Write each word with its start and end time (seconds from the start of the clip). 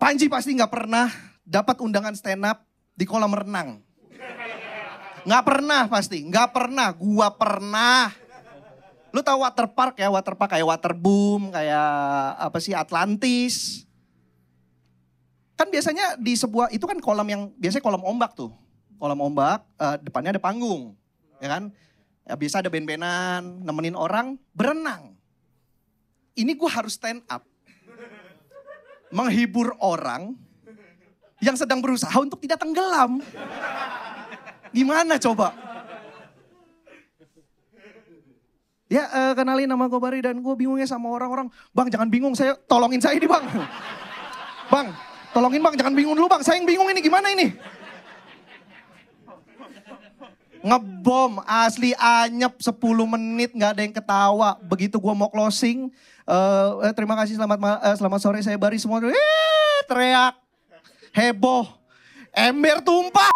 Panji 0.00 0.32
pasti 0.32 0.56
nggak 0.56 0.72
pernah 0.72 1.12
dapat 1.44 1.76
undangan 1.84 2.16
stand 2.16 2.40
up 2.48 2.64
di 2.96 3.04
kolam 3.04 3.36
renang. 3.36 3.84
Nggak 5.28 5.44
pernah 5.44 5.84
pasti, 5.92 6.24
nggak 6.24 6.56
pernah. 6.56 6.88
Gua 6.96 7.28
pernah. 7.36 8.08
Lu 9.12 9.20
tahu 9.20 9.44
water 9.44 9.68
park 9.68 10.00
ya, 10.00 10.08
water 10.08 10.32
park 10.38 10.56
kayak 10.56 10.64
Waterboom, 10.64 11.52
kayak 11.52 11.92
apa 12.40 12.58
sih 12.64 12.72
Atlantis. 12.72 13.84
Kan 15.58 15.68
biasanya 15.68 16.16
di 16.16 16.32
sebuah 16.32 16.72
itu 16.72 16.88
kan 16.88 16.96
kolam 17.04 17.28
yang 17.28 17.42
biasanya 17.60 17.84
kolam 17.84 18.00
ombak 18.00 18.32
tuh. 18.32 18.48
Kolam 18.96 19.20
ombak, 19.20 19.66
eh, 19.76 19.96
depannya 20.00 20.32
ada 20.32 20.40
panggung, 20.40 20.96
ya 21.44 21.60
kan? 21.60 21.68
Ya 22.24 22.38
biasa 22.38 22.64
ada 22.64 22.72
ben-benan, 22.72 23.60
nemenin 23.60 23.98
orang 23.98 24.40
berenang. 24.56 25.12
Ini 26.38 26.56
gue 26.56 26.70
harus 26.70 26.96
stand 26.96 27.20
up. 27.28 27.44
Menghibur 29.10 29.74
orang 29.82 30.38
yang 31.42 31.56
sedang 31.58 31.82
berusaha 31.82 32.14
untuk 32.20 32.38
tidak 32.38 32.62
tenggelam. 32.62 33.18
Gimana 34.70 35.18
coba? 35.18 35.50
Ya 38.90 39.06
eh, 39.06 39.32
kenalin 39.38 39.70
nama 39.70 39.86
gue 39.86 40.00
Bari 40.02 40.18
dan 40.18 40.42
gue 40.42 40.54
bingungnya 40.58 40.86
sama 40.86 41.14
orang-orang. 41.14 41.46
Bang 41.70 41.86
jangan 41.90 42.10
bingung, 42.10 42.34
saya 42.34 42.58
tolongin 42.66 42.98
saya 42.98 43.14
ini 43.14 43.26
bang. 43.26 43.44
Bang, 44.66 44.90
tolongin 45.30 45.62
bang, 45.62 45.74
jangan 45.78 45.94
bingung 45.94 46.14
dulu 46.18 46.26
bang. 46.26 46.42
Saya 46.42 46.58
yang 46.58 46.66
bingung 46.66 46.90
ini 46.90 46.98
gimana 46.98 47.30
ini? 47.30 47.54
Ngebom, 50.70 51.42
asli 51.50 51.90
anyep 51.98 52.62
10 52.62 52.78
menit 53.10 53.50
nggak 53.50 53.70
ada 53.74 53.82
yang 53.82 53.90
ketawa. 53.90 54.54
Begitu 54.62 55.02
gue 55.02 55.14
mau 55.18 55.26
closing, 55.26 55.90
eh, 56.30 56.92
terima 56.94 57.18
kasih 57.18 57.34
selamat 57.34 57.58
ma- 57.58 57.82
eh, 57.82 57.96
selamat 57.98 58.20
sore 58.22 58.38
saya 58.38 58.54
Bari 58.54 58.78
semua. 58.78 59.02
Eh, 59.02 59.80
teriak, 59.90 60.38
heboh, 61.10 61.66
ember 62.30 62.78
tumpah, 62.86 63.34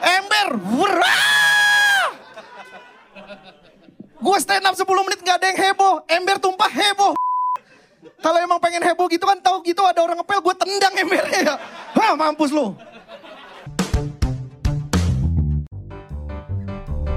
ember. 0.00 0.56
Gue 4.24 4.36
stand 4.40 4.64
up 4.64 4.72
10 4.72 5.04
menit 5.04 5.20
nggak 5.20 5.36
ada 5.36 5.46
yang 5.52 5.60
heboh, 5.68 6.00
ember 6.08 6.40
tumpah 6.40 6.70
heboh. 6.72 7.12
Kalau 8.24 8.40
emang 8.40 8.56
pengen 8.56 8.80
heboh 8.80 9.04
gitu 9.12 9.28
kan 9.28 9.36
tahu 9.36 9.60
gitu 9.68 9.84
ada 9.84 10.00
orang 10.00 10.16
ngepel 10.16 10.40
gue 10.40 10.54
tendang 10.56 10.96
embernya 10.96 11.40
ya. 11.44 11.54
Hah 11.92 12.16
mampus 12.16 12.48
lu. 12.48 12.72